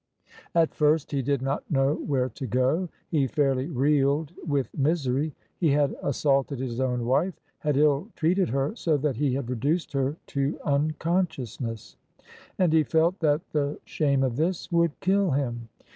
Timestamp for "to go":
2.29-2.89